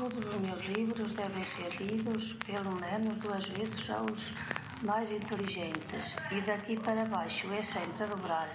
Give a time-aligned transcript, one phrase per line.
[0.00, 4.32] Todos os meus livros devem ser lidos pelo menos duas vezes aos
[4.82, 8.48] mais inteligentes, e daqui para baixo é sempre a dobrar.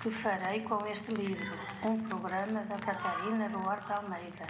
[0.00, 1.52] Que farei com este livro?
[1.84, 4.46] Um programa da Catarina Duarte Almeida.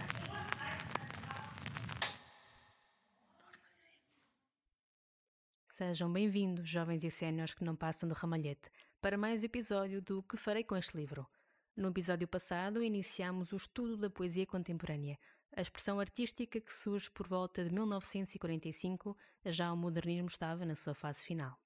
[5.71, 8.69] Sejam bem-vindos, jovens e séniores que não passam do ramalhete,
[9.01, 11.27] para mais episódio do Que Farei com este livro.
[11.75, 15.19] No episódio passado, iniciamos o estudo da poesia contemporânea,
[15.55, 20.93] a expressão artística que surge por volta de 1945, já o modernismo estava na sua
[20.93, 21.57] fase final.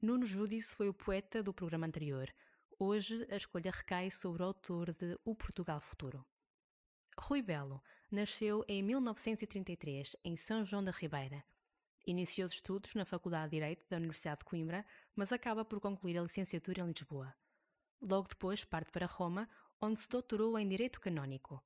[0.00, 2.28] Nuno Judice foi o poeta do programa anterior.
[2.76, 6.26] Hoje a escolha recai sobre o autor de O Portugal Futuro.
[7.16, 11.44] Rui Belo nasceu em 1933 em São João da Ribeira.
[12.04, 14.84] Iniciou os estudos na Faculdade de Direito da Universidade de Coimbra,
[15.14, 17.32] mas acaba por concluir a licenciatura em Lisboa.
[18.00, 19.48] Logo depois parte para Roma,
[19.80, 21.62] onde se doutorou em Direito Canónico.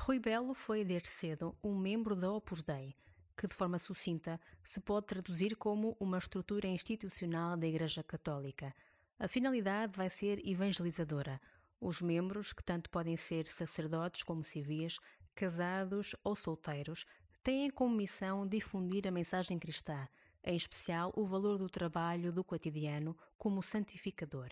[0.00, 2.94] Rui Belo foi desde cedo um membro da Opus Dei,
[3.36, 8.74] que de forma sucinta se pode traduzir como uma estrutura institucional da Igreja Católica.
[9.18, 11.40] A finalidade vai ser evangelizadora.
[11.80, 14.98] Os membros, que tanto podem ser sacerdotes como civis,
[15.34, 17.04] casados ou solteiros,
[17.42, 20.08] têm como missão difundir a mensagem cristã,
[20.42, 24.48] em especial o valor do trabalho do cotidiano como santificador.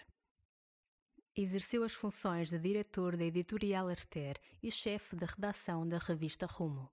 [1.39, 6.91] Exerceu as funções de diretor da editorial Arter e chefe da redação da revista Rumo.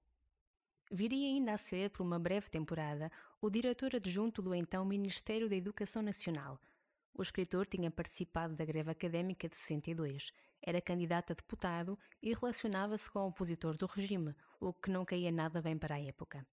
[0.91, 5.55] Viria ainda a ser, por uma breve temporada, o diretor adjunto do então Ministério da
[5.55, 6.59] Educação Nacional.
[7.13, 13.09] O escritor tinha participado da greve académica de 62, era candidato a deputado e relacionava-se
[13.09, 16.45] com opositores do regime, o que não caía nada bem para a época.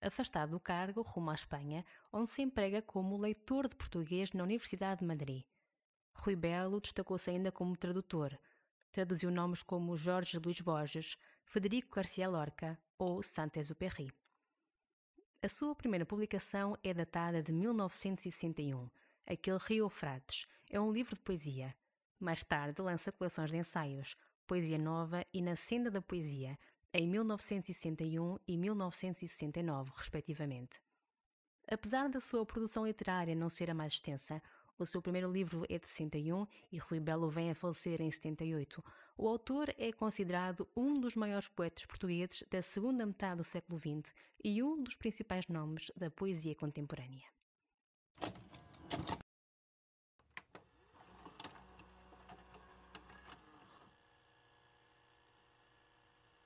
[0.00, 5.00] Afastado do cargo, rumo à Espanha, onde se emprega como leitor de português na Universidade
[5.00, 5.44] de Madrid.
[6.18, 8.36] Rui Belo destacou-se ainda como tradutor.
[8.90, 14.12] Traduziu nomes como Jorge Luís Borges, Federico Garcia Lorca ou Saint-Exupéry.
[15.40, 18.90] A sua primeira publicação é datada de 1961.
[19.24, 21.74] Aquele Rio Frates é um livro de poesia.
[22.18, 24.16] Mais tarde lança coleções de ensaios,
[24.46, 26.58] Poesia Nova e Na Senda da Poesia,
[26.92, 30.80] em 1961 e 1969, respectivamente.
[31.70, 34.42] Apesar da sua produção literária não ser a mais extensa,
[34.78, 38.82] o seu primeiro livro é de 61 e Rui Belo vem a falecer em 78.
[39.16, 44.14] O autor é considerado um dos maiores poetas portugueses da segunda metade do século XX
[44.42, 47.26] e um dos principais nomes da poesia contemporânea.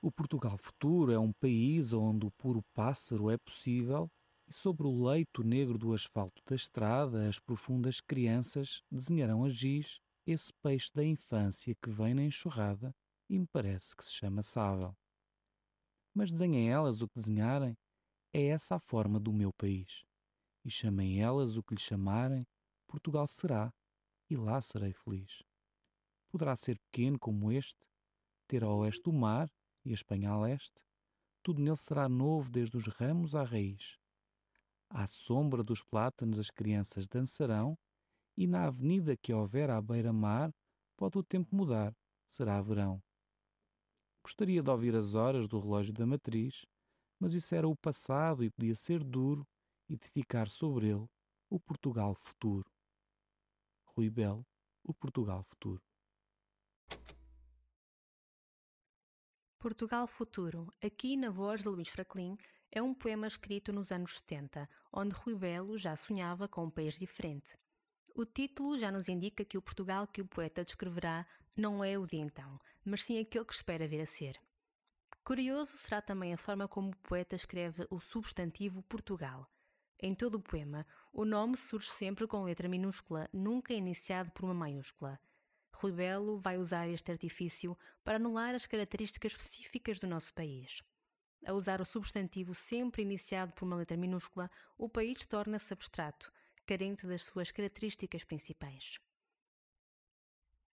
[0.01, 4.11] O Portugal futuro é um país onde o puro pássaro é possível
[4.53, 9.99] e sobre o leito negro do asfalto da estrada as profundas crianças desenharão a giz
[10.27, 12.95] esse peixe da infância que vem na enxurrada
[13.27, 14.95] e me parece que se chama sábel.
[16.13, 17.75] Mas desenhem elas o que desenharem,
[18.31, 20.05] é essa a forma do meu país.
[20.63, 22.45] E chamem elas o que lhe chamarem,
[22.87, 23.73] Portugal será,
[24.29, 25.41] e lá serei feliz.
[26.31, 27.83] Poderá ser pequeno como este,
[28.47, 29.51] ter ao oeste o mar
[29.83, 30.79] e a Espanha a leste,
[31.41, 33.97] tudo nele será novo desde os ramos à raiz
[34.93, 37.75] à sombra dos plátanos as crianças dançarão,
[38.37, 40.51] e na avenida que houver à beira-mar
[40.95, 41.93] pode o tempo mudar,
[42.29, 43.01] será verão.
[44.23, 46.65] Gostaria de ouvir as horas do relógio da matriz,
[47.19, 49.45] mas isso era o passado e podia ser duro
[49.89, 51.07] e de ficar sobre ele
[51.49, 52.69] o Portugal futuro.
[53.85, 54.45] Rui Belo,
[54.83, 55.81] o Portugal futuro.
[59.59, 62.37] Portugal Futuro, aqui na voz de Luís Fraclin,
[62.75, 66.97] é um poema escrito nos anos 70, onde Rui Belo já sonhava com um país
[66.97, 67.55] diferente.
[68.15, 71.23] O título já nos indica que o Portugal que o poeta descreverá
[71.55, 74.41] não é o de então, mas sim aquele que espera vir a ser.
[75.23, 79.47] Curioso será também a forma como o poeta escreve o substantivo Portugal.
[79.99, 84.53] Em todo o poema, o nome surge sempre com letra minúscula, nunca iniciado por uma
[84.53, 85.19] maiúscula.
[85.75, 90.81] Rui Belo vai usar este artifício para anular as características específicas do nosso país.
[91.45, 96.31] A usar o substantivo sempre iniciado por uma letra minúscula, o país torna-se abstrato,
[96.65, 98.99] carente das suas características principais.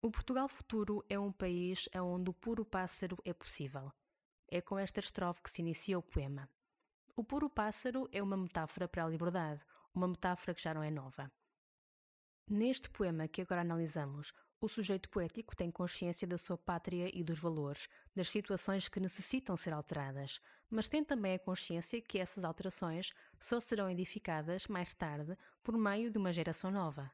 [0.01, 3.91] O Portugal futuro é um país onde o puro pássaro é possível.
[4.47, 6.49] É com esta estrofe que se inicia o poema.
[7.15, 9.61] O puro pássaro é uma metáfora para a liberdade,
[9.93, 11.31] uma metáfora que já não é nova.
[12.47, 17.37] Neste poema que agora analisamos, o sujeito poético tem consciência da sua pátria e dos
[17.37, 20.39] valores, das situações que necessitam ser alteradas,
[20.69, 26.09] mas tem também a consciência que essas alterações só serão edificadas mais tarde por meio
[26.09, 27.11] de uma geração nova.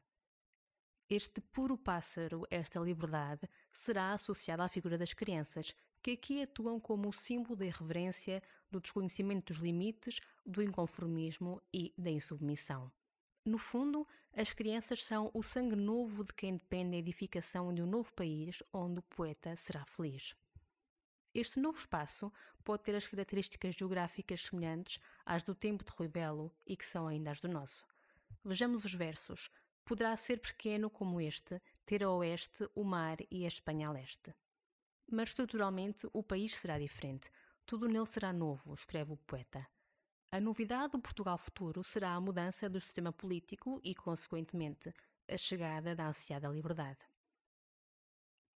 [1.08, 7.08] Este puro pássaro, esta liberdade, será associada à figura das crianças, que aqui atuam como
[7.08, 12.90] o símbolo da irreverência, do desconhecimento dos limites, do inconformismo e da insubmissão.
[13.44, 17.86] No fundo, as crianças são o sangue novo de quem depende da edificação de um
[17.86, 20.34] novo país onde o poeta será feliz.
[21.32, 22.32] Este novo espaço
[22.64, 27.06] pode ter as características geográficas semelhantes às do tempo de Rui Belo e que são
[27.06, 27.86] ainda as do nosso.
[28.44, 29.50] Vejamos os versos.
[29.84, 34.34] Poderá ser pequeno como este, ter a oeste o mar e a Espanha a leste.
[35.08, 37.30] Mas estruturalmente o país será diferente.
[37.64, 39.64] Tudo nele será novo, escreve o poeta.
[40.34, 44.92] A novidade do Portugal futuro será a mudança do sistema político e, consequentemente,
[45.30, 46.98] a chegada da ansiada liberdade.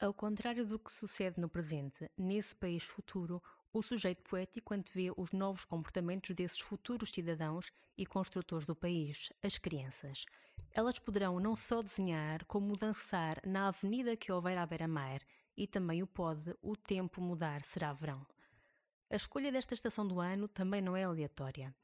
[0.01, 3.43] Ao contrário do que sucede no presente, nesse país futuro,
[3.73, 9.59] o sujeito poético antevê os novos comportamentos desses futuros cidadãos e construtores do país, as
[9.59, 10.27] crianças.
[10.71, 15.23] Elas poderão não só desenhar, como dançar na avenida que houver à beira-mar,
[15.57, 18.25] e também o pode, o tempo mudar será verão.
[19.11, 21.75] A escolha desta estação do ano também não é aleatória.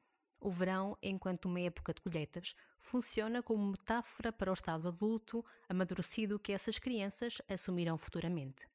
[0.40, 6.38] O verão, enquanto uma época de colheitas, funciona como metáfora para o estado adulto, amadurecido
[6.38, 8.66] que essas crianças assumirão futuramente.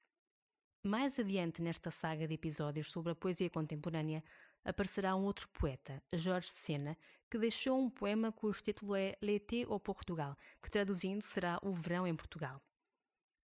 [0.84, 4.24] Mais adiante nesta saga de episódios sobre a poesia contemporânea,
[4.64, 6.96] aparecerá um outro poeta, Jorge Sena,
[7.30, 12.06] que deixou um poema cujo título é L'été au Portugal, que traduzindo será O Verão
[12.06, 12.62] em Portugal.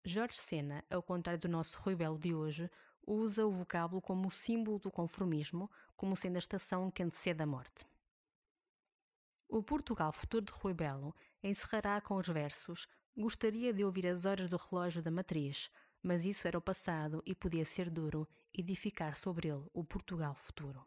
[0.06, 2.70] Jorge Sena, ao contrário do nosso Rui Belo de hoje,
[3.06, 7.86] usa o vocábulo como símbolo do conformismo, como sendo a estação que antecede a morte.
[9.48, 14.50] O Portugal Futuro de Rui Belo encerrará com os versos Gostaria de ouvir as horas
[14.50, 15.70] do relógio da matriz,
[16.02, 20.86] mas isso era o passado e podia ser duro edificar sobre ele o Portugal futuro.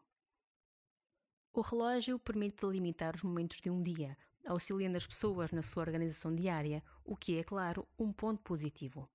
[1.52, 4.16] O relógio permite delimitar os momentos de um dia,
[4.46, 9.08] auxiliando as pessoas na sua organização diária, o que é, claro, um ponto positivo.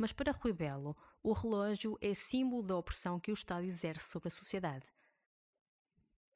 [0.00, 4.28] Mas para Rui Belo, o relógio é símbolo da opressão que o Estado exerce sobre
[4.28, 4.86] a sociedade.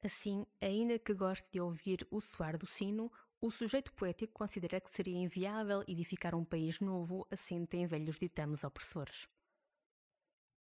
[0.03, 4.91] Assim, ainda que goste de ouvir o soar do sino, o sujeito poético considera que
[4.91, 9.27] seria inviável edificar um país novo assente em velhos ditames opressores.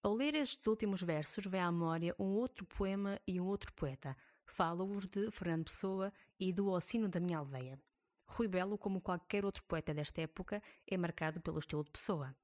[0.03, 4.17] Ao ler estes últimos versos, vem à memória um outro poema e um outro poeta.
[4.47, 6.11] Falo-vos de Fernando Pessoa
[6.41, 7.79] e do Ocino da Minha Aldeia.
[8.25, 12.35] Rui Belo, como qualquer outro poeta desta época, é marcado pelo estilo de Pessoa.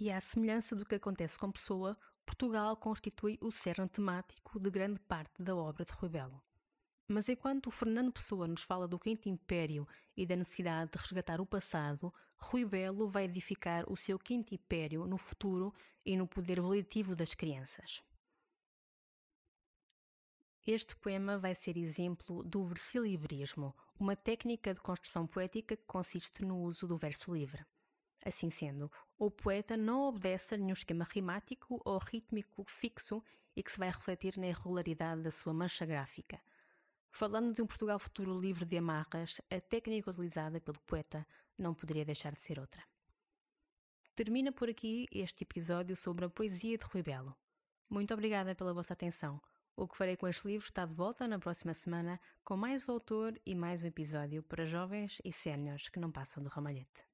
[0.00, 1.94] E à semelhança do que acontece com Pessoa,
[2.24, 6.42] Portugal constitui o cerne temático de grande parte da obra de Rui Belo.
[7.06, 9.86] Mas enquanto Fernando Pessoa nos fala do quinto império
[10.16, 15.04] e da necessidade de resgatar o passado, Rui Belo vai edificar o seu quinto império
[15.06, 15.70] no futuro
[16.02, 18.02] e no poder volitivo das crianças.
[20.66, 26.62] Este poema vai ser exemplo do versilibrismo, uma técnica de construção poética que consiste no
[26.62, 27.66] uso do verso livre.
[28.24, 33.22] Assim sendo, o poeta não obedece a nenhum esquema rimático ou rítmico fixo
[33.54, 36.40] e que se vai refletir na irregularidade da sua mancha gráfica.
[37.10, 41.26] Falando de um Portugal futuro livre de amarras, a técnica utilizada pelo poeta
[41.58, 42.82] não poderia deixar de ser outra.
[44.14, 47.36] Termina por aqui este episódio sobre a poesia de Rui Belo.
[47.90, 49.38] Muito obrigada pela vossa atenção.
[49.76, 52.92] O que farei com este livro está de volta na próxima semana com mais um
[52.92, 57.09] autor e mais um episódio para jovens e séniores que não passam do ramalhete.